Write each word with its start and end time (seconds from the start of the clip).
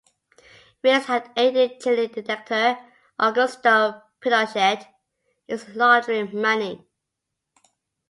Riggs 0.83 1.05
had 1.05 1.29
aided 1.37 1.79
Chilean 1.79 2.11
dictator 2.11 2.79
Augusto 3.19 4.01
Pinochet 4.19 4.87
in 5.47 5.59
laundering 5.75 6.41
money. 6.41 6.87